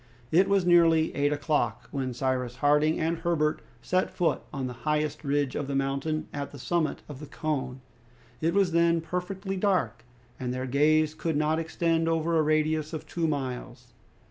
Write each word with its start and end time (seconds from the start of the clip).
It 0.31 0.49
was 0.49 0.65
nearly 0.65 1.13
eight 1.15 1.31
o'clock 1.31 1.87
when 1.91 2.11
Cyrus 2.11 2.55
Harding 2.55 2.99
and 2.99 3.19
Herbert 3.19 3.61
set 3.83 4.09
foot 4.09 4.41
on 4.51 4.65
the 4.65 4.73
highest 4.89 5.23
ridge 5.23 5.55
of 5.55 5.67
the 5.67 5.75
mountain 5.75 6.27
at 6.33 6.49
the 6.49 6.57
summit 6.57 7.03
of 7.07 7.19
the 7.19 7.27
cone. 7.27 7.81
It 8.41 8.55
was 8.55 8.71
then 8.71 9.01
perfectly 9.01 9.57
dark, 9.57 10.03
and 10.39 10.51
their 10.51 10.65
gaze 10.65 11.13
could 11.13 11.37
not 11.37 11.59
extend 11.59 12.09
over 12.09 12.35
a 12.39 12.41
radius 12.41 12.93
of 12.93 13.05
two 13.05 13.27
miles. 13.27 13.93